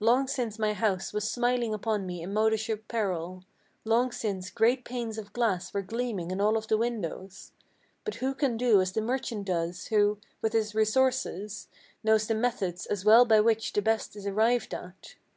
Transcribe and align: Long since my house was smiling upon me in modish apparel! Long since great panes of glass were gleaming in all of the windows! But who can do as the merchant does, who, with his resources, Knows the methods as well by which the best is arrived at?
Long 0.00 0.26
since 0.26 0.58
my 0.58 0.72
house 0.72 1.12
was 1.12 1.30
smiling 1.30 1.72
upon 1.72 2.04
me 2.04 2.20
in 2.20 2.32
modish 2.34 2.68
apparel! 2.68 3.44
Long 3.84 4.10
since 4.10 4.50
great 4.50 4.84
panes 4.84 5.18
of 5.18 5.32
glass 5.32 5.72
were 5.72 5.82
gleaming 5.82 6.32
in 6.32 6.40
all 6.40 6.56
of 6.56 6.66
the 6.66 6.76
windows! 6.76 7.52
But 8.04 8.16
who 8.16 8.34
can 8.34 8.56
do 8.56 8.80
as 8.80 8.90
the 8.90 9.00
merchant 9.00 9.44
does, 9.44 9.86
who, 9.86 10.18
with 10.42 10.52
his 10.52 10.74
resources, 10.74 11.68
Knows 12.02 12.26
the 12.26 12.34
methods 12.34 12.86
as 12.86 13.04
well 13.04 13.24
by 13.24 13.38
which 13.38 13.72
the 13.72 13.80
best 13.80 14.16
is 14.16 14.26
arrived 14.26 14.74
at? 14.74 15.14